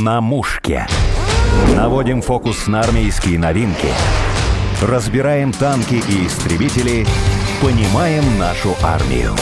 [0.00, 0.86] На мушке.
[1.76, 3.88] Наводим фокус на армейские новинки.
[4.80, 7.06] Разбираем танки и истребители.
[7.60, 9.34] Понимаем нашу армию.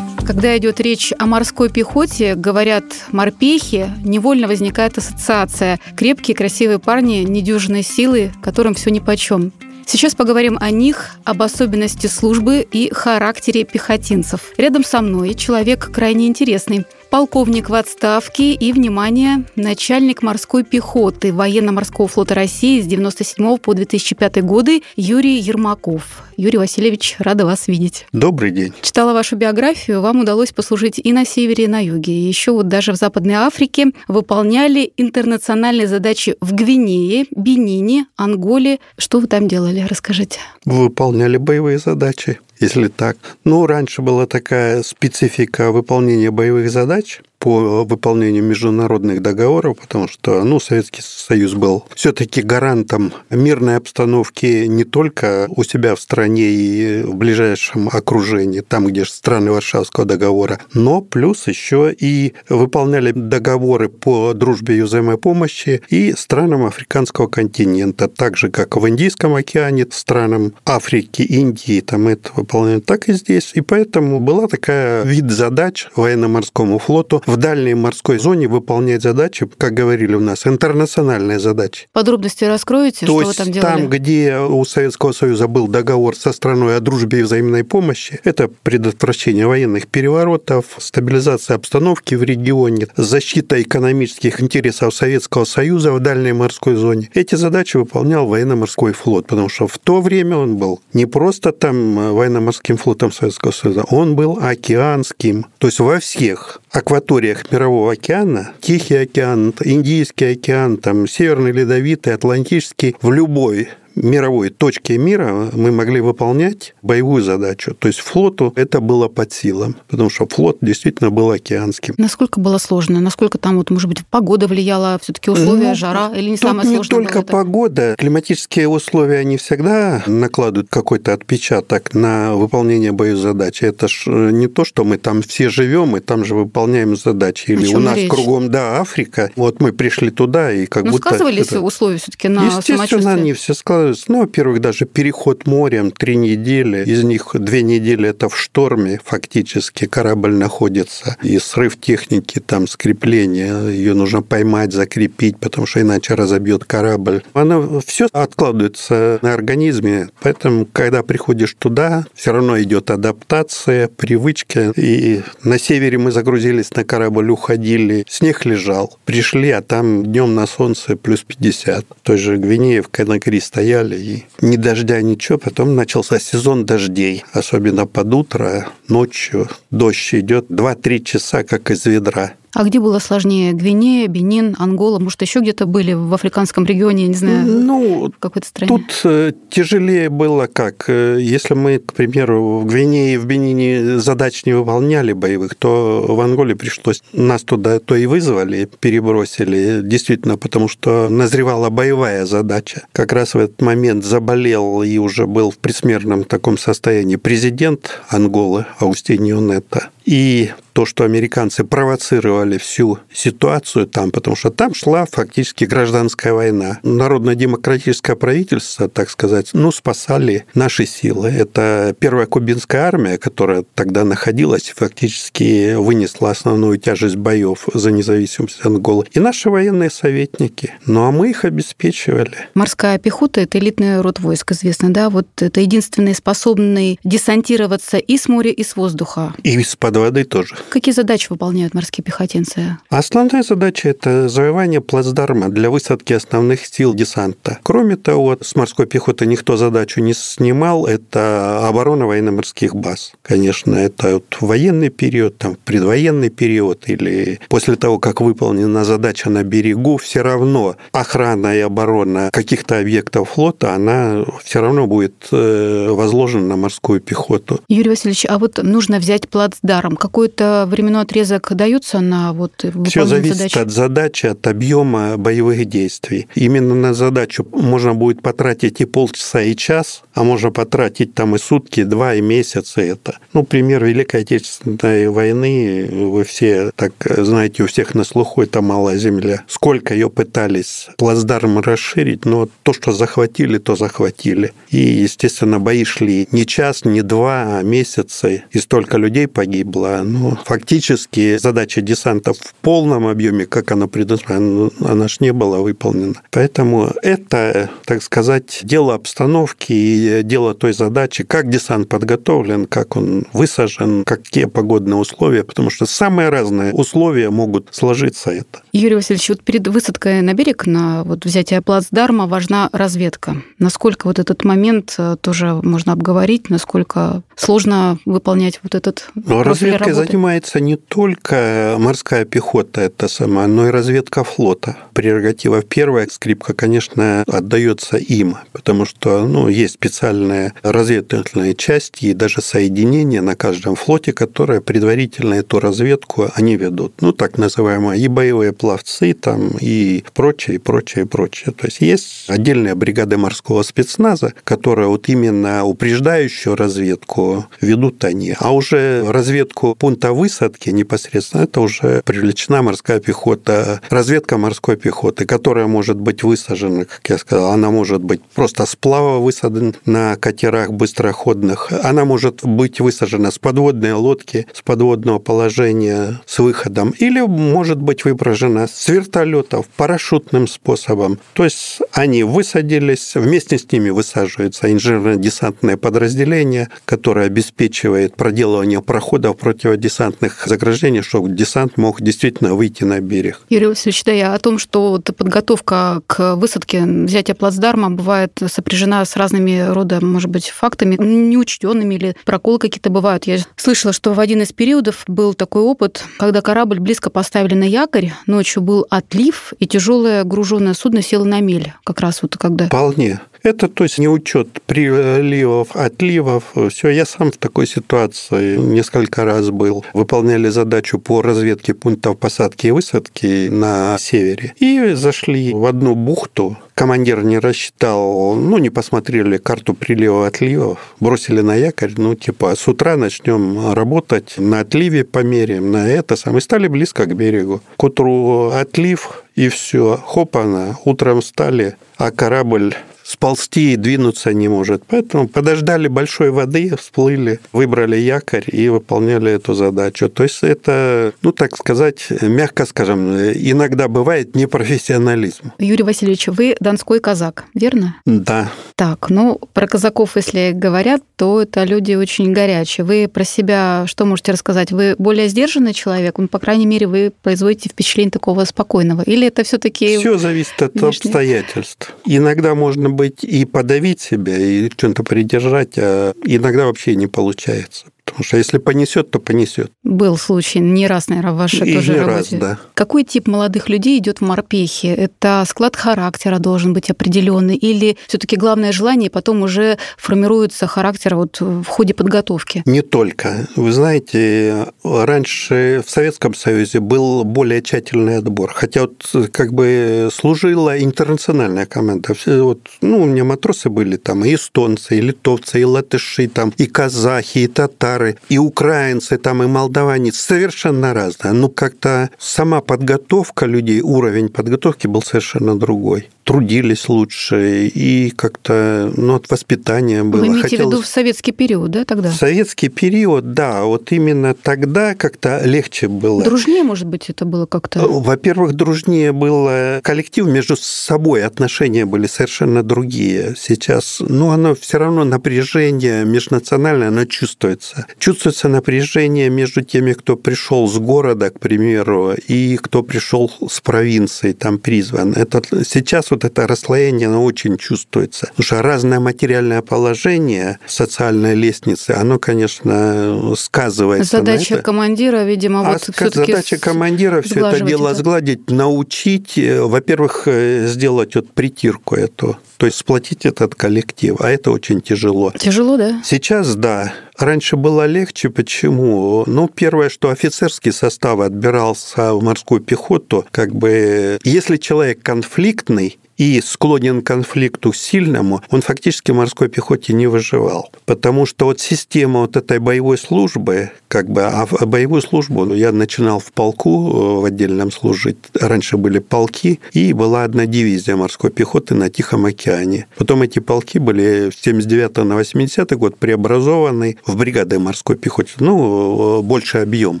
[0.24, 5.80] Когда идет речь о морской пехоте, говорят морпехи, невольно возникает ассоциация.
[5.96, 9.52] Крепкие, красивые парни, недюжинной силы, которым все нипочем.
[9.86, 14.52] Сейчас поговорим о них, об особенности службы и характере пехотинцев.
[14.56, 22.08] Рядом со мной человек крайне интересный– полковник в отставке и, внимание, начальник морской пехоты военно-морского
[22.08, 26.24] флота России с 97 по 2005 годы Юрий Ермаков.
[26.38, 28.06] Юрий Васильевич, рада вас видеть.
[28.14, 28.72] Добрый день.
[28.80, 32.14] Читала вашу биографию, вам удалось послужить и на севере, и на юге.
[32.14, 38.78] И еще вот даже в Западной Африке выполняли интернациональные задачи в Гвинее, Бенине, Анголе.
[38.96, 39.86] Что вы там делали?
[39.86, 40.38] Расскажите.
[40.64, 43.16] Выполняли боевые задачи если так.
[43.44, 50.60] Ну, раньше была такая специфика выполнения боевых задач– по выполнению международных договоров, потому что ну,
[50.60, 57.16] Советский Союз был все-таки гарантом мирной обстановки не только у себя в стране и в
[57.16, 64.76] ближайшем окружении, там, где страны Варшавского договора, но плюс еще и выполняли договоры по дружбе
[64.76, 71.80] и взаимопомощи и странам африканского континента, так же, как в Индийском океане, странам Африки, Индии,
[71.80, 73.50] там это выполняют, так и здесь.
[73.54, 79.72] И поэтому была такая вид задач военно-морскому флоту в дальней морской зоне выполнять задачи, как
[79.72, 81.88] говорили у нас, интернациональные задачи.
[81.92, 83.70] Подробности раскроете, То что вы там делали?
[83.70, 88.48] Там, где у Советского Союза был договор со страной о дружбе и взаимной помощи, это
[88.48, 96.74] предотвращение военных переворотов, стабилизация обстановки в регионе, защита экономических интересов Советского Союза в дальней морской
[96.74, 97.08] зоне.
[97.14, 102.14] Эти задачи выполнял военно-морской флот, потому что в то время он был не просто там
[102.14, 105.46] военно-морским флотом Советского Союза, он был океанским.
[105.56, 112.96] То есть во всех акваториях Мирового океана, Тихий океан, Индийский океан, там, Северный Ледовитый, Атлантический,
[113.00, 117.74] в любой мировой точке мира мы могли выполнять боевую задачу.
[117.78, 121.94] То есть флоту это было под силам, потому что флот действительно был океанским.
[121.98, 123.00] Насколько было сложно?
[123.00, 126.68] Насколько там, вот, может быть, погода влияла, все таки условия, ну, жара или не самое
[126.68, 127.00] сложное?
[127.00, 127.94] не только погода.
[127.98, 133.64] Климатические условия, они всегда накладывают какой-то отпечаток на выполнение боевой задачи.
[133.64, 137.50] Это ж э, не то, что мы там все живем и там же выполняем задачи.
[137.50, 138.10] Или у нас речь?
[138.10, 139.30] кругом, да, Африка.
[139.36, 141.08] Вот мы пришли туда и как Но будто...
[141.08, 141.60] сказывались это...
[141.60, 146.84] условия все таки на Естественно, они все сказывались ну, во-первых, даже переход морем три недели,
[146.84, 153.72] из них две недели это в шторме фактически, корабль находится, и срыв техники, там, скрепление,
[153.72, 157.22] ее нужно поймать, закрепить, потому что иначе разобьет корабль.
[157.32, 165.22] Она все откладывается на организме, поэтому, когда приходишь туда, все равно идет адаптация, привычка, и
[165.42, 170.96] на севере мы загрузились на корабль, уходили, снег лежал, пришли, а там днем на солнце
[170.96, 171.84] плюс 50.
[171.84, 175.38] В той же Гвинее в Конакри стояли, и ни дождя, ничего.
[175.38, 179.48] Потом начался сезон дождей, особенно под утро, ночью.
[179.70, 182.34] Дождь идет 2-3 часа, как из ведра.
[182.54, 183.52] А где было сложнее?
[183.52, 184.98] Гвинея, Бенин, Ангола?
[184.98, 188.68] Может, еще где-то были в африканском регионе, не знаю, ну, какой-то стране?
[188.68, 190.84] Тут э, тяжелее было как.
[190.88, 196.04] Э, если мы, к примеру, в Гвинее и в Бенине задач не выполняли боевых, то
[196.06, 202.82] в Анголе пришлось нас туда то и вызвали, перебросили, действительно, потому что назревала боевая задача.
[202.92, 208.66] Как раз в этот момент заболел и уже был в присмертном таком состоянии президент Анголы
[208.78, 209.88] Аустиньо Нетта.
[210.04, 216.78] И то, что американцы провоцировали всю ситуацию там, потому что там шла фактически гражданская война.
[216.82, 221.28] Народно-демократическое правительство, так сказать, ну, спасали наши силы.
[221.28, 229.06] Это первая кубинская армия, которая тогда находилась, фактически вынесла основную тяжесть боев за независимость Анголы.
[229.12, 230.74] И наши военные советники.
[230.86, 232.48] Ну, а мы их обеспечивали.
[232.54, 235.10] Морская пехота– это элитный род войск, известно, да?
[235.10, 239.34] Вот это единственный способный десантироваться и с моря, и с воздуха.
[239.42, 240.56] И из-под воды тоже.
[240.68, 242.78] Какие задачи выполняют морские пехотинцы?
[242.88, 247.58] Основная задача– это завоевание плацдарма для высадки основных сил десанта.
[247.62, 253.12] Кроме того, с морской пехоты никто задачу не снимал– это оборона военно-морских баз.
[253.22, 259.42] Конечно, это вот военный период, там, предвоенный период или после того, как выполнена задача на
[259.42, 266.46] берегу, все равно охрана и оборона каких-то объектов флота, она все равно будет э, возложена
[266.46, 267.60] на морскую пехоту.
[267.68, 273.06] Юрий Васильевич, а вот нужно взять плацдарм, какое-то временной отрезок дается на вот выполнение Все
[273.06, 273.56] зависит задач?
[273.56, 276.28] от задачи, от объема боевых действий.
[276.34, 281.38] Именно на задачу можно будет потратить и полчаса, и час, а можно потратить там и
[281.38, 283.18] сутки, два, и месяц, и это.
[283.32, 288.96] Ну, пример Великой Отечественной войны, вы все так знаете, у всех на слуху это малая
[288.96, 289.42] земля.
[289.46, 294.52] Сколько ее пытались плацдарм расширить, но то, что захватили, то захватили.
[294.70, 300.02] И, естественно, бои шли не час, не два, а месяцы, и столько людей погибло.
[300.04, 306.14] Но фактически задача десанта в полном объеме, как она предусмотрена, она ж не была выполнена.
[306.30, 313.26] Поэтому это, так сказать, дело обстановки и дело той задачи, как десант подготовлен, как он
[313.32, 318.62] высажен, какие погодные условия, потому что самые разные условия могут сложиться это.
[318.72, 323.42] Юрий Васильевич, вот перед высадкой на берег, на вот взятие плацдарма важна разведка.
[323.58, 329.92] Насколько вот этот момент э, тоже можно обговорить, насколько сложно выполнять вот этот Но разведкой
[329.92, 334.76] занимается не только морская пехота, это сама, но и разведка флота.
[334.94, 342.40] Прерогатива первая, скрипка, конечно, отдается им, потому что ну, есть специальные разведывательные части и даже
[342.40, 347.00] соединения на каждом флоте, которые предварительно эту разведку они ведут.
[347.00, 351.52] Ну, так называемые и боевые пловцы, там, и прочее, и прочее, и прочее.
[351.52, 358.34] То есть есть отдельные бригады морского спецназа, которые вот именно упреждающую разведку ведут они.
[358.38, 365.66] А уже разведку пункта высадки непосредственно, это уже привлечена морская пехота, разведка морской пехоты, которая
[365.66, 371.72] может быть высажена, как я сказал, она может быть просто сплава высажена на катерах быстроходных,
[371.82, 378.04] она может быть высажена с подводной лодки, с подводного положения, с выходом, или может быть
[378.04, 381.18] выброжена с вертолетов парашютным способом.
[381.32, 390.11] То есть они высадились, вместе с ними высаживается инженерно-десантное подразделение, которое обеспечивает проделывание проходов противодесантных
[390.46, 393.40] заграждений, чтобы десант мог действительно выйти на берег.
[393.48, 399.04] Юрий Васильевич, да, я о том, что вот подготовка к высадке, взятие плацдарма бывает сопряжена
[399.04, 403.24] с разными рода, может быть, фактами, неучтенными или проколы какие-то бывают.
[403.24, 407.64] Я слышала, что в один из периодов был такой опыт, когда корабль близко поставили на
[407.64, 411.72] якорь, ночью был отлив, и тяжелое груженное судно село на мель.
[411.84, 412.66] Как раз вот когда...
[412.66, 413.20] Вполне.
[413.42, 416.54] Это, то есть, не учет приливов, отливов.
[416.70, 419.84] Все, я сам в такой ситуации несколько раз был.
[419.94, 424.54] Выполняли задачу по разведке пунктов посадки и высадки на севере.
[424.58, 426.56] И зашли в одну бухту.
[426.74, 432.66] Командир не рассчитал, ну, не посмотрели карту прилива отливов, бросили на якорь, ну, типа, с
[432.66, 436.38] утра начнем работать, на отливе померяем, на это самое.
[436.38, 437.60] И стали близко к берегу.
[437.76, 442.74] К утру отлив, и все, хоп она, утром встали, а корабль
[443.12, 444.82] сползти и двинуться не может.
[444.88, 450.08] Поэтому подождали большой воды, всплыли, выбрали якорь и выполняли эту задачу.
[450.08, 455.52] То есть это, ну так сказать, мягко скажем, иногда бывает непрофессионализм.
[455.58, 457.96] Юрий Васильевич, вы донской казак, верно?
[458.06, 458.50] Да.
[458.76, 462.84] Так, ну, про казаков, если говорят, то это люди очень горячие.
[462.84, 464.72] Вы про себя что можете рассказать?
[464.72, 466.18] Вы более сдержанный человек?
[466.18, 469.02] Ну, по крайней мере, вы производите впечатление такого спокойного?
[469.02, 470.88] Или это все таки Все зависит от внешне?
[470.88, 471.92] обстоятельств.
[472.06, 477.86] Иногда можно быть и подавить себя, и что-то придержать, а иногда вообще не получается.
[478.12, 479.72] Потому что если понесет, то понесет.
[479.82, 482.16] Был случай не раз, наверное, в вашей и тоже не работе.
[482.16, 482.58] раз, да.
[482.74, 484.86] Какой тип молодых людей идет в морпехи?
[484.86, 491.40] Это склад характера должен быть определенный, или все-таки главное желание, потом уже формируется характер вот
[491.40, 492.62] в ходе подготовки?
[492.66, 493.48] Не только.
[493.56, 500.78] Вы знаете, раньше в Советском Союзе был более тщательный отбор, хотя вот как бы служила
[500.78, 502.14] интернациональная команда.
[502.14, 506.52] Все вот, ну, у меня матросы были там и эстонцы, и литовцы, и латыши, там,
[506.56, 511.32] и казахи, и татары, и украинцы, там, и молдаване, совершенно разные.
[511.32, 516.08] Ну, как-то сама подготовка людей, уровень подготовки был совершенно другой.
[516.24, 520.20] Трудились лучше, и как-то, ну, от воспитания было.
[520.20, 520.66] Вы имеете Хотелось...
[520.66, 522.10] в виду в советский период, да, тогда?
[522.10, 526.22] В советский период, да, вот именно тогда как-то легче было.
[526.22, 527.80] Дружнее, может быть, это было как-то?
[527.80, 533.34] Во-первых, дружнее было коллектив, между собой отношения были совершенно другие.
[533.36, 537.86] Сейчас, ну, оно все равно напряжение межнациональное, оно чувствуется.
[537.98, 544.32] Чувствуется напряжение между теми, кто пришел с города, к примеру, и кто пришел с провинции,
[544.32, 545.14] там призван.
[545.14, 548.28] Это сейчас вот это расслоение, оно очень чувствуется.
[548.28, 554.64] Потому что разное материальное положение социальной лестницы, оно, конечно, сказывается Задача на это.
[554.64, 557.98] командира, видимо, а вот задача командира все это дело это.
[557.98, 564.80] сгладить, научить, во-первых, сделать вот притирку эту, то есть сплотить этот коллектив, а это очень
[564.80, 565.32] тяжело.
[565.32, 566.00] Тяжело, да?
[566.04, 566.92] Сейчас, да.
[567.18, 568.30] раньше было легче.
[568.30, 569.24] Почему?
[569.26, 576.40] Ну, первое, что офицерский состав отбирался в морскую пехоту, как бы, если человек конфликтный, и
[576.40, 580.70] склонен к конфликту сильному, он фактически в морской пехоте не выживал.
[580.84, 585.70] Потому что вот система вот этой боевой службы, как бы, а боевую службу ну, я
[585.70, 588.16] начинал в полку э, в отдельном служить.
[588.32, 592.86] Раньше были полки, и была одна дивизия морской пехоты на Тихом океане.
[592.96, 598.30] Потом эти полки были с 79 на 80 год преобразованы в бригады морской пехоты.
[598.38, 600.00] Ну, э, больше объем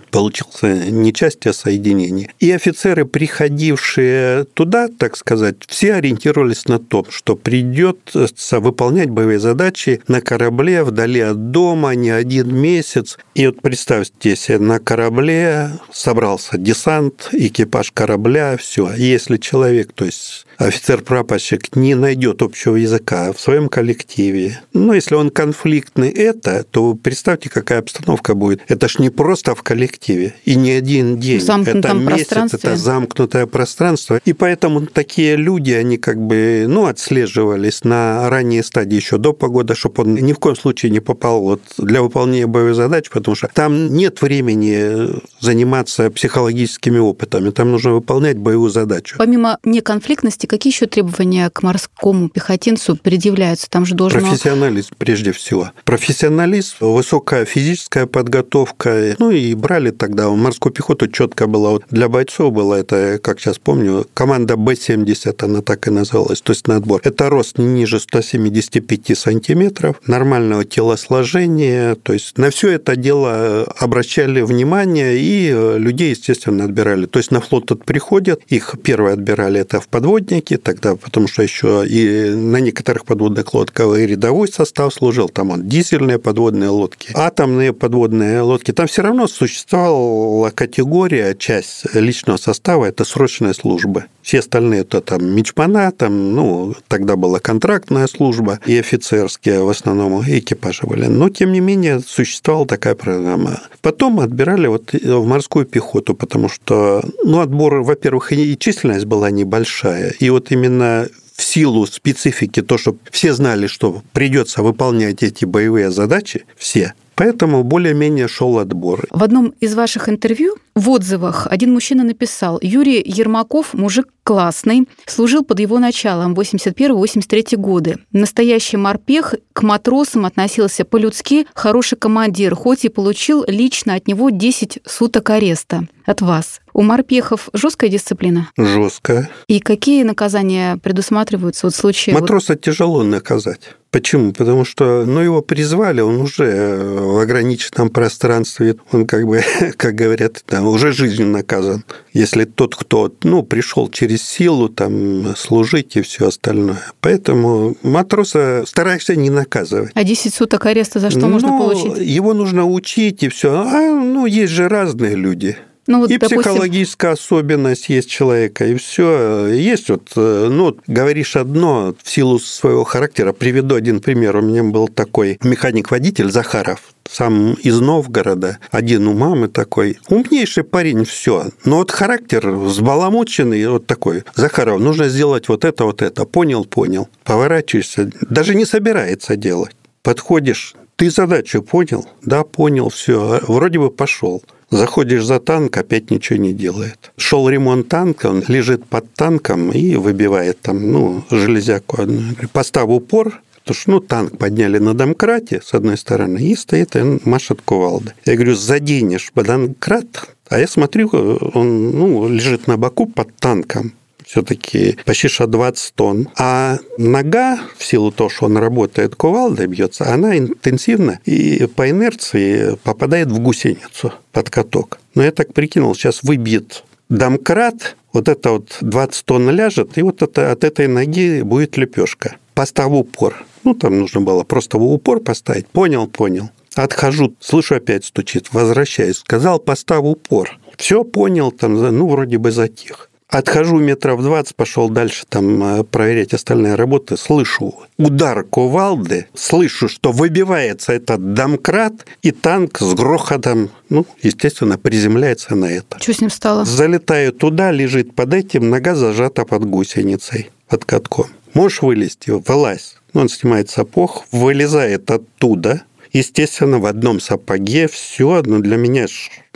[0.10, 2.30] получился, не часть, а соединение.
[2.40, 10.00] И офицеры, приходившие туда, так сказать, все ориентировались на то, что придется выполнять боевые задачи
[10.08, 13.18] на корабле вдали от дома не один месяц.
[13.34, 18.92] И вот представьте себе, на корабле собрался десант, экипаж корабля, все.
[18.94, 25.30] Если человек, то есть офицер-прапорщик не найдет общего языка в своем коллективе, но если он
[25.30, 28.62] конфликтный это, то представьте, какая обстановка будет.
[28.68, 31.40] Это ж не просто в коллективе и не один день.
[31.40, 34.20] В это месяц, это замкнутое пространство.
[34.24, 39.74] И поэтому такие люди, они как бы, ну, отслеживались на ранней стадии еще до погоды,
[39.74, 43.48] чтобы он ни в коем случае не попал вот для выполнения боевой задачи, потому что
[43.52, 49.16] там нет времени заниматься психологическими опытами, там нужно выполнять боевую задачу.
[49.18, 53.70] Помимо неконфликтности, какие еще требования к морскому пехотинцу предъявляются?
[53.70, 55.70] Там же должен Профессионализм прежде всего.
[55.84, 59.16] Профессионализм, высокая физическая подготовка.
[59.18, 61.70] Ну и брали тогда морскую пехоту четко было.
[61.70, 66.52] Вот для бойцов было это, как сейчас помню, команда Б-70, она так и называлась, то
[66.52, 67.00] есть на отбор.
[67.02, 74.42] Это рост не ниже 175 сантиметров, нормального телосложения, то есть на все это дело обращали
[74.42, 77.06] внимание и людей, естественно, отбирали.
[77.06, 81.42] То есть на флот тут приходят, их первые отбирали это в подводники, тогда, потому что
[81.42, 87.10] еще и на некоторых подводных лодках и рядовой состав служил, там он дизельные подводные лодки,
[87.14, 94.06] атомные подводные лодки, там все равно существовала категория, часть личного состава, это срочная служба.
[94.22, 100.22] Все остальные это там мичмана, там, ну, тогда была контрактная служба, и офицерские в основном
[100.22, 101.06] экипажи были.
[101.06, 103.60] Но, тем не менее, существовала такая программа.
[103.80, 110.14] Потом отбирали вот в морскую пехоту, потому что, ну, отбор, во-первых, и численность была небольшая,
[110.22, 115.90] и вот именно в силу специфики, то, что все знали, что придется выполнять эти боевые
[115.90, 119.06] задачи, все, Поэтому более-менее шел отбор.
[119.10, 125.44] В одном из ваших интервью в отзывах один мужчина написал, Юрий Ермаков мужик классный, служил
[125.44, 127.98] под его началом 81-83 годы.
[128.12, 134.80] Настоящий морпех к матросам относился по-людски, хороший командир, хоть и получил лично от него 10
[134.86, 136.60] суток ареста от вас.
[136.74, 138.48] У морпехов жесткая дисциплина?
[138.56, 139.30] Жесткая.
[139.46, 142.14] И какие наказания предусматриваются вот в случае...
[142.14, 142.62] Матроса вот...
[142.62, 143.74] тяжело наказать.
[143.92, 144.32] Почему?
[144.32, 149.42] Потому что, ну, его призвали, он уже в ограниченном пространстве, он как бы,
[149.76, 151.84] как говорят, там, уже жизнью наказан.
[152.14, 156.80] Если тот, кто, ну, пришел через силу, там, служить и все остальное.
[157.02, 159.90] Поэтому матроса стараешься не наказывать.
[159.92, 161.98] А 10 суток ареста за что ну, можно получить?
[161.98, 163.60] Его нужно учить и все.
[163.60, 165.58] А, ну, есть же разные люди.
[165.86, 166.40] Ну, вот, и допустим...
[166.40, 169.48] психологическая особенность есть человека, и все.
[169.48, 173.32] Есть вот, э, ну, говоришь одно в силу своего характера.
[173.32, 174.36] Приведу один пример.
[174.36, 179.98] У меня был такой механик-водитель Захаров, сам из Новгорода, один у мамы такой.
[180.08, 181.46] Умнейший парень, все.
[181.64, 184.22] Но вот характер взбаламученный, вот такой.
[184.36, 186.24] Захаров, нужно сделать вот это, вот это.
[186.26, 187.08] Понял, понял.
[187.24, 189.74] Поворачиваешься, даже не собирается делать.
[190.02, 192.06] Подходишь, ты задачу понял?
[192.22, 193.40] Да, понял, все.
[193.48, 194.42] Вроде бы пошел.
[194.72, 197.12] Заходишь за танк, опять ничего не делает.
[197.18, 202.22] Шел ремонт танка, он лежит под танком и выбивает там, ну, железяку одну.
[202.52, 207.20] Постав упор, Потому что, ну, танк подняли на домкрате, с одной стороны, и стоит и
[207.24, 208.14] машет кувалдой.
[208.24, 211.08] Я говорю, заденешь домкрат, а я смотрю,
[211.54, 213.92] он ну, лежит на боку под танком
[214.32, 216.28] все-таки почти что 20 тонн.
[216.38, 222.78] А нога, в силу того, что он работает кувалдой, бьется, она интенсивно и по инерции
[222.82, 224.98] попадает в гусеницу под каток.
[225.14, 230.22] Но я так прикинул, сейчас выбьет домкрат, вот это вот 20 тонн ляжет, и вот
[230.22, 232.36] это, от этой ноги будет лепешка.
[232.54, 233.44] Постав упор.
[233.64, 235.66] Ну, там нужно было просто упор поставить.
[235.68, 236.48] Понял, понял.
[236.74, 239.18] Отхожу, слышу, опять стучит, возвращаюсь.
[239.18, 240.58] Сказал, постав упор.
[240.78, 243.10] Все понял, там, ну, вроде бы затих.
[243.32, 247.16] Отхожу метров 20, пошел дальше там э, проверять остальные работы.
[247.16, 255.54] Слышу удар кувалды, слышу, что выбивается этот домкрат, и танк с грохотом, ну, естественно, приземляется
[255.54, 255.98] на это.
[255.98, 256.66] Что с ним стало?
[256.66, 261.28] Залетаю туда, лежит под этим, нога зажата под гусеницей, под катком.
[261.54, 262.28] Можешь вылезти?
[262.30, 262.96] Вылазь.
[263.14, 269.06] Он снимает сапог, вылезает оттуда, естественно, в одном сапоге все, но для меня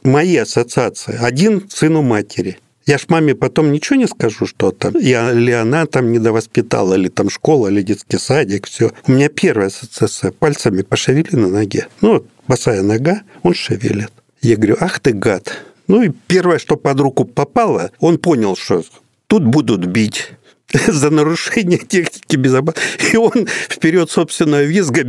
[0.03, 1.19] мои ассоциации.
[1.21, 2.59] Один сын у матери.
[2.87, 7.09] Я ж маме потом ничего не скажу, что там, я, или она там недовоспитала, или
[7.09, 8.93] там школа, или детский садик, все.
[9.09, 10.31] У меня первая ассоциация.
[10.31, 11.89] Пальцами пошевели на ноге.
[12.01, 14.13] Ну, вот босая нога, он шевелит.
[14.41, 15.53] Я говорю, ах ты гад.
[15.89, 18.85] Ну и первое, что под руку попало, он понял, что
[19.27, 20.31] тут будут бить.
[20.89, 23.15] за нарушение техники безопасности.
[23.15, 25.03] И он вперед собственного визга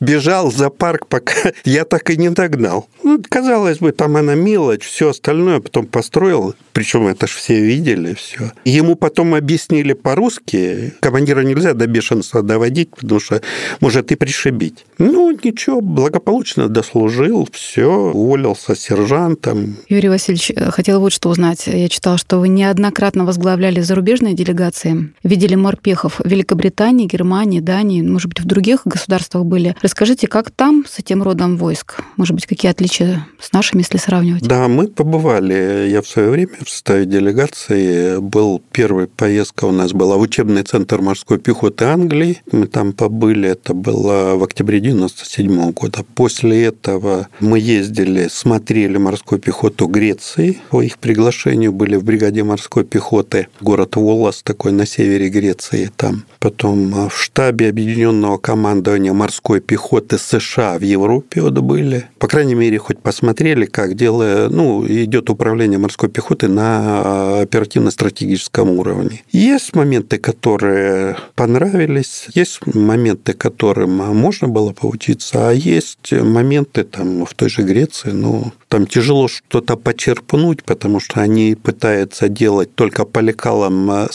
[0.00, 2.88] бежал за парк, пока я так и не догнал.
[3.02, 6.54] Ну, казалось бы, там она мелочь, все остальное потом построил.
[6.72, 8.52] Причем это же все видели, все.
[8.64, 13.42] Ему потом объяснили по-русски, командира нельзя до бешенства доводить, потому что
[13.80, 14.84] может и пришибить.
[14.98, 19.76] Ну, ничего, благополучно дослужил, все, уволился сержантом.
[19.88, 21.66] Юрий Васильевич, хотела вот что узнать.
[21.66, 25.12] Я читала, что вы неоднократно возглавляли зарубежные делегации делегации.
[25.22, 29.74] Видели морпехов в Великобритании, Германии, Дании, может быть, в других государствах были.
[29.82, 32.00] Расскажите, как там с этим родом войск?
[32.16, 34.42] Может быть, какие отличия с нашими, если сравнивать?
[34.42, 35.88] Да, мы побывали.
[35.90, 40.62] Я в свое время в составе делегации был первая поездка у нас была в учебный
[40.62, 42.42] центр морской пехоты Англии.
[42.50, 43.50] Мы там побыли.
[43.50, 46.04] Это было в октябре 97 года.
[46.14, 50.58] После этого мы ездили, смотрели морскую пехоту Греции.
[50.70, 56.24] По их приглашению были в бригаде морской пехоты город Волос, такой на севере Греции там.
[56.38, 62.08] Потом а, в штабе Объединенного командования морской пехоты США в Европе вот были.
[62.18, 68.70] По крайней мере, хоть посмотрели, как дело, ну, идет управление морской пехоты на а, оперативно-стратегическом
[68.70, 69.22] уровне.
[69.30, 77.34] Есть моменты, которые понравились, есть моменты, которым можно было поучиться, а есть моменты там в
[77.34, 83.18] той же Греции, ну, там тяжело что-то почерпнуть, потому что они пытаются делать только по
[83.18, 84.08] лекалам а,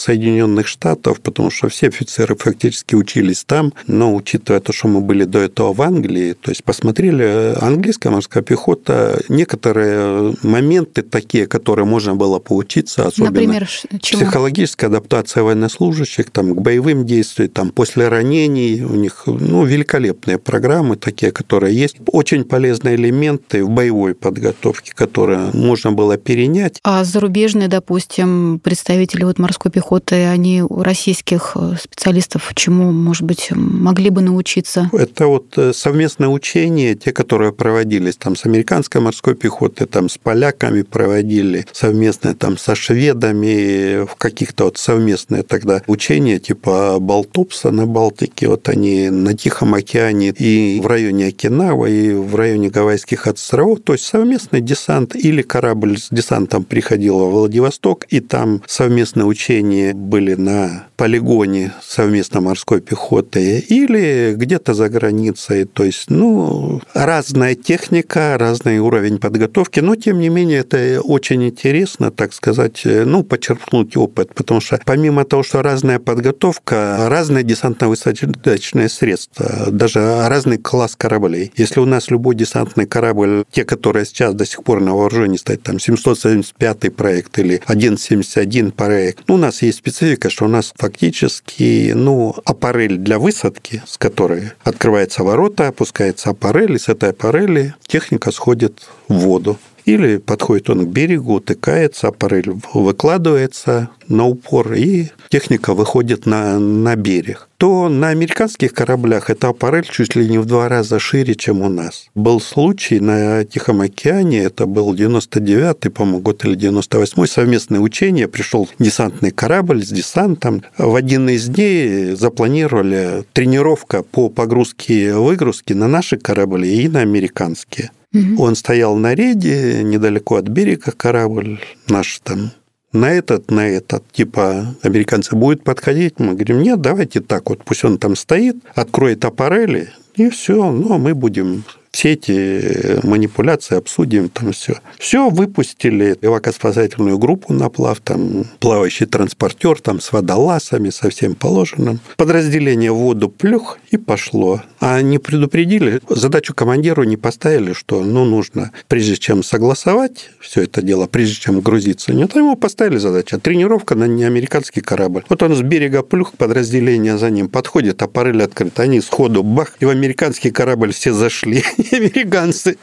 [0.48, 5.24] Соединенных Штатов, потому что все офицеры фактически учились там, но учитывая то, что мы были
[5.24, 12.14] до этого в Англии, то есть посмотрели английская морская пехота, некоторые моменты такие, которые можно
[12.14, 13.68] было поучиться, особенно Например,
[14.00, 14.22] чему?
[14.22, 20.96] психологическая адаптация военнослужащих там, к боевым действиям, там, после ранений, у них ну, великолепные программы
[20.96, 26.80] такие, которые есть, очень полезные элементы в боевой подготовке которые можно было перенять.
[26.82, 33.50] А зарубежные, допустим, представители вот морской пехоты, они у российских э, специалистов чему, может быть,
[33.52, 34.88] могли бы научиться?
[34.92, 40.16] Это вот э, совместное учение, те, которые проводились там с американской морской пехотой, там с
[40.18, 47.86] поляками проводили, совместное там со шведами, в каких-то вот совместные тогда учения, типа Балтопса на
[47.86, 53.80] Балтике, вот они на Тихом океане и в районе Окинава, и в районе Гавайских островов,
[53.84, 59.94] то есть совместный десант или корабль с десантом приходил во Владивосток, и там совместные учения
[59.94, 65.64] были на полигоне совместно морской пехоты, или где-то за границей.
[65.64, 72.10] То есть, ну, разная техника, разный уровень подготовки, но, тем не менее, это очень интересно,
[72.10, 79.70] так сказать, ну, почерпнуть опыт, потому что помимо того, что разная подготовка, разные десантно-высадочные средства,
[79.70, 81.52] даже разный класс кораблей.
[81.56, 85.62] Если у нас любой десантный корабль, те, которые сейчас до сих пор на вооружении стоит
[85.62, 89.24] там 775 проект или 171 проект.
[89.28, 94.50] Ну, у нас есть специфика, что у нас фактически, ну, аппарель для высадки, с которой
[94.64, 99.58] открывается ворота, опускается аппарель, и с этой аппарели техника сходит в воду.
[99.88, 106.94] Или подходит он к берегу, утыкается, аппарель выкладывается на упор, и техника выходит на, на
[106.94, 107.48] берег.
[107.56, 111.70] То на американских кораблях эта аппарель чуть ли не в два раза шире, чем у
[111.70, 112.10] нас.
[112.14, 118.68] Был случай на Тихом океане, это был 99-й, по-моему, год или 98-й, совместное учение, пришел
[118.78, 120.64] десантный корабль с десантом.
[120.76, 127.00] В один из дней запланировали тренировка по погрузке и выгрузке на наши корабли и на
[127.00, 127.90] американские.
[128.14, 128.42] Угу.
[128.42, 132.52] Он стоял на рейде, недалеко от берега корабль наш там
[132.92, 136.18] на этот, на этот, типа, американцы будут подходить.
[136.18, 140.98] Мы говорим, нет, давайте так вот, пусть он там стоит, откроет аппарели, и все, ну,
[140.98, 141.64] мы будем
[141.98, 144.74] все эти э, манипуляции обсудим, там все.
[145.00, 151.98] Все, выпустили эвакоспасательную группу на плав, там плавающий транспортер, там с водолазами, со всем положенным.
[152.16, 154.62] Подразделение в воду плюх и пошло.
[154.78, 160.82] А не предупредили, задачу командиру не поставили, что ну нужно, прежде чем согласовать все это
[160.82, 163.40] дело, прежде чем грузиться, нет, ему поставили задачу.
[163.40, 165.24] Тренировка на неамериканский корабль.
[165.28, 169.84] Вот он с берега плюх, подразделение за ним подходит, аппарель открыт, они сходу бах, и
[169.84, 171.64] в американский корабль все зашли.
[171.92, 172.76] американцы.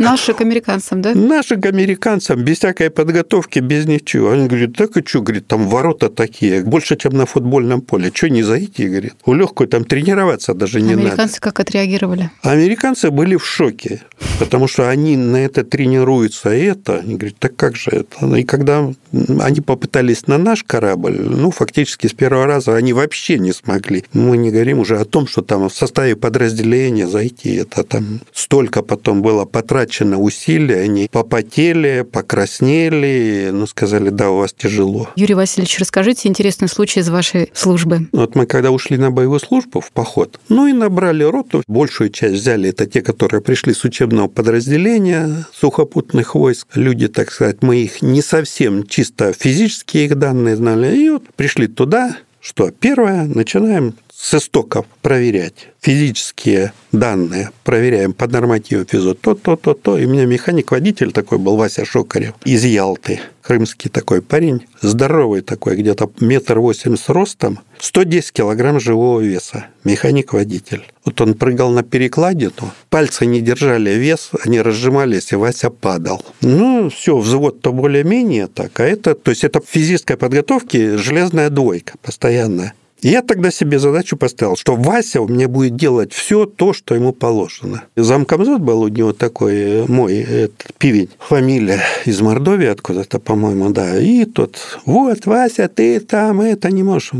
[0.00, 1.14] Наши к американцам, да?
[1.14, 4.30] Наши к американцам, без всякой подготовки, без ничего.
[4.30, 8.10] Они говорят, так и что, говорит, там ворота такие, больше, чем на футбольном поле.
[8.14, 9.14] Что не зайти, говорит.
[9.24, 11.22] У легкой там тренироваться даже не американцы надо.
[11.22, 12.30] Американцы как отреагировали?
[12.42, 14.02] Американцы были в шоке,
[14.38, 18.36] потому что они на это тренируются, и это, они говорят, так как же это?
[18.36, 18.92] И когда
[19.40, 24.04] они попытались на наш корабль, ну, фактически с первого раза они вообще не смогли.
[24.12, 28.82] Мы не говорим уже о том, что там в составе подразделения зайти, это там столько
[28.82, 35.08] потом было потрачено усилий, они попотели, покраснели, ну, сказали, да, у вас тяжело.
[35.16, 38.08] Юрий Васильевич, расскажите интересный случай из вашей службы.
[38.12, 42.34] Вот мы когда ушли на боевую службу в поход, ну и набрали роту, большую часть
[42.34, 46.66] взяли, это те, которые пришли с учебного подразделения сухопутных войск.
[46.74, 51.66] Люди, так сказать, мы их не совсем чисто физические их данные знали, и вот пришли
[51.66, 59.56] туда, что первое, начинаем с истоков проверять физические данные, проверяем по нормативу физо, то, то,
[59.56, 59.98] то, то.
[59.98, 65.74] И у меня механик-водитель такой был, Вася Шокарев, из Ялты, крымский такой парень, здоровый такой,
[65.74, 70.84] где-то метр восемьдесят ростом, 110 килограмм живого веса, механик-водитель.
[71.04, 76.24] Вот он прыгал на перекладину, пальцы не держали вес, они разжимались, и Вася падал.
[76.42, 81.94] Ну, все, взвод-то более-менее так, а это, то есть это в физической подготовке железная двойка
[82.00, 82.74] постоянная.
[83.02, 87.12] Я тогда себе задачу поставил, что Вася у меня будет делать все то, что ему
[87.12, 87.82] положено.
[87.96, 93.98] Замкомзот был у него такой э, мой этот, пивень, фамилия из Мордовии откуда-то, по-моему, да.
[93.98, 97.10] И тот, вот, Вася, ты там это не можешь.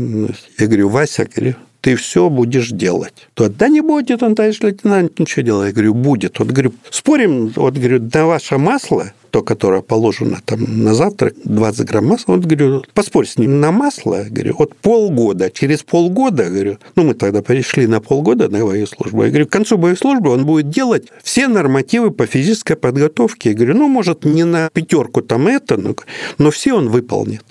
[0.57, 3.27] Я говорю, Вася, говорю, ты все будешь делать.
[3.33, 5.67] Тот, да не будет он, товарищ лейтенант, ничего делать.
[5.67, 6.39] Я говорю, будет.
[6.39, 11.85] Вот, говорю, спорим, вот, говорю, на ваше масло, то, которое положено там на завтрак, 20
[11.85, 16.77] грамм масла, вот, говорю, поспорь с ним на масло, говорю, вот полгода, через полгода, говорю,
[16.95, 20.29] ну, мы тогда перешли на полгода на боевую службу, я говорю, к концу боевой службы
[20.29, 23.49] он будет делать все нормативы по физической подготовке.
[23.49, 25.95] Я говорю, ну, может, не на пятерку там это, но,
[26.37, 27.43] но все он выполнит.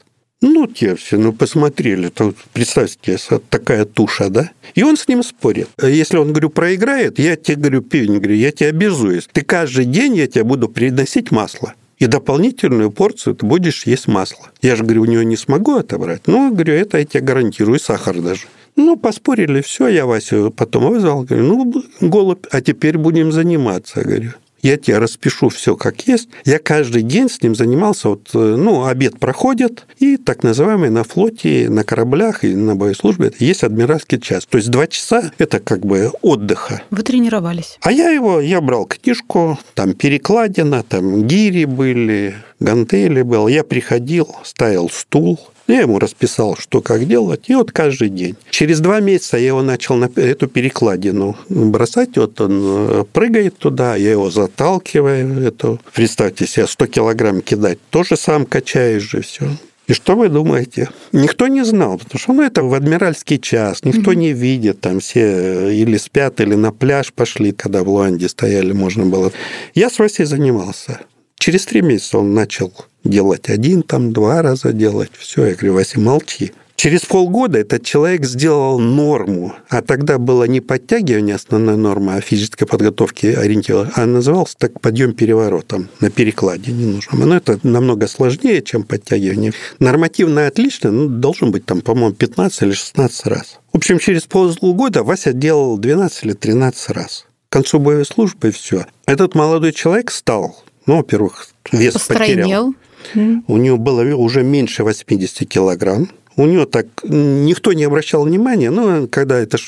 [0.42, 3.16] Ну, те все, ну, посмотрели, то, представьте,
[3.48, 4.50] такая туша, да?
[4.74, 5.68] И он с ним спорит.
[5.80, 9.28] Если он, говорю, проиграет, я тебе, говорю, пивень, говорю, я тебя обязуюсь.
[9.32, 11.74] Ты каждый день я тебе буду приносить масло.
[11.98, 14.50] И дополнительную порцию ты будешь есть масло.
[14.62, 16.22] Я же, говорю, у него не смогу отобрать.
[16.26, 18.42] Ну, говорю, это я тебе гарантирую, сахар даже.
[18.74, 24.32] Ну, поспорили, все, я Васю потом вызвал, говорю, ну, голубь, а теперь будем заниматься, говорю
[24.62, 26.28] я тебе распишу все как есть.
[26.44, 31.04] Я каждый день с ним занимался, вот, э, ну, обед проходит, и так называемый на
[31.04, 34.46] флоте, на кораблях и на боеслужбе есть адмиральский час.
[34.46, 36.82] То есть два часа– это как бы отдыха.
[36.90, 37.78] Вы тренировались?
[37.82, 43.48] А я его, я брал книжку, там перекладина, там гири были, гантели был.
[43.48, 48.36] Я приходил, ставил стул, я ему расписал, что как делать, и вот каждый день.
[48.50, 53.96] Через два месяца я его начал на эту перекладину бросать, вот он э, прыгает туда,
[53.96, 59.48] я его заталкиваю, эту, представьте себе, 100 килограмм кидать, тоже сам качаешь же все.
[59.88, 60.90] И что вы думаете?
[61.10, 64.16] Никто не знал, потому что ну, это в адмиральский час, никто mm-hmm.
[64.16, 68.72] не видит, там все э, или спят, или на пляж пошли, когда в Луанде стояли,
[68.72, 69.32] можно было.
[69.74, 71.00] Я с Васей занимался.
[71.38, 72.72] Через три месяца он начал
[73.04, 75.10] делать один, там два раза делать.
[75.18, 76.52] Все, я говорю, Вася, молчи.
[76.82, 82.66] Через полгода этот человек сделал норму, а тогда было не подтягивание основной нормы, а физической
[82.66, 87.24] подготовки ориентировано, а назывался так подъем переворотом на перекладе не нужно.
[87.24, 89.52] Но это намного сложнее, чем подтягивание.
[89.78, 93.60] Нормативно отлично, ну, должен быть там, по-моему, 15 или 16 раз.
[93.72, 97.26] В общем, через полгода Вася делал 12 или 13 раз.
[97.48, 98.86] К концу боевой службы и все.
[99.06, 102.36] Этот молодой человек стал ну, во-первых, вес Постройнел.
[102.36, 102.74] потерял.
[103.14, 106.10] У него было уже меньше 80 килограмм.
[106.36, 109.58] У него так никто не обращал внимания, но когда это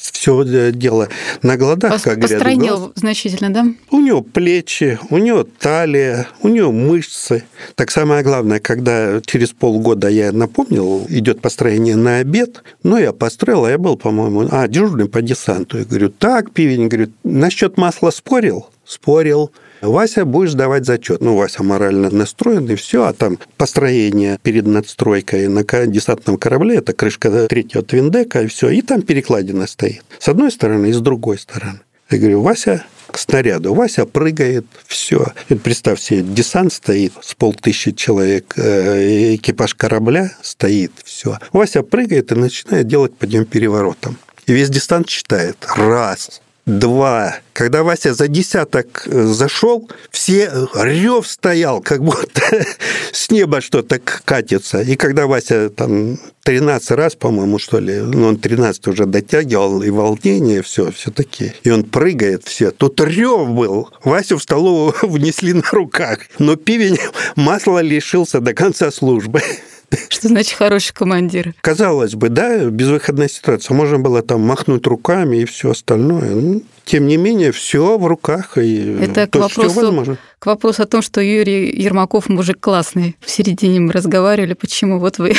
[0.00, 1.08] все дело
[1.42, 2.38] на гладах, Пос, как говорят.
[2.38, 2.92] Постройнел глаз.
[2.94, 3.66] значительно, да?
[3.90, 7.44] У него плечи, у него талия, у него мышцы.
[7.74, 13.64] Так самое главное, когда через полгода я напомнил, идет построение на обед, ну, я построил,
[13.66, 15.78] а я был, по-моему, а, дежурный по десанту.
[15.78, 18.68] Я говорю, так, пивень, говорю, насчет масла спорил?
[18.84, 19.52] Спорил.
[19.80, 21.20] Вася, будешь давать зачет.
[21.20, 23.04] Ну, Вася морально настроен, и все.
[23.04, 28.70] А там построение перед надстройкой на десантном корабле, это крышка третьего твиндека, и все.
[28.70, 30.02] И там перекладина стоит.
[30.18, 31.80] С одной стороны и с другой стороны.
[32.10, 33.74] Я говорю, Вася, к снаряду.
[33.74, 35.32] Вася прыгает, все.
[35.62, 41.38] Представь себе, десант стоит с полтысячи человек, э, экипаж корабля стоит, все.
[41.52, 44.16] Вася прыгает и начинает делать подъем переворотом.
[44.46, 45.56] И весь десант считает.
[45.76, 47.38] Раз, два.
[47.52, 52.42] Когда Вася за десяток э, зашел, все рев стоял, как будто
[53.12, 54.80] с неба что-то катится.
[54.80, 59.90] И когда Вася там 13 раз, по-моему, что ли, ну, он 13 уже дотягивал, и
[59.90, 62.70] волнение, все, все таки И он прыгает все.
[62.70, 63.90] Тут рев был.
[64.04, 66.20] Васю в столовую внесли на руках.
[66.38, 66.98] Но пивень
[67.36, 69.42] масла лишился до конца службы.
[70.08, 71.54] Что значит хороший командир?
[71.60, 73.74] Казалось бы, да, безвыходная ситуация.
[73.74, 76.30] Можно было там махнуть руками и все остальное.
[76.30, 78.56] Ну, тем не менее, все в руках.
[78.56, 83.16] И Это к вопросу, к вопросу о том, что Юрий Ермаков мужик классный.
[83.20, 85.34] В середине мы разговаривали, почему вот вы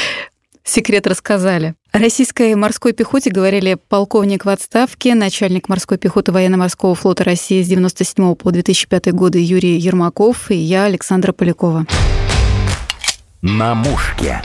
[0.64, 1.74] секрет рассказали.
[1.92, 7.66] О российской морской пехоте говорили полковник в отставке, начальник морской пехоты военно-морского флота России с
[7.66, 11.86] 1997 по 2005 годы Юрий Ермаков и я, Александра Полякова
[13.44, 14.40] на мушке.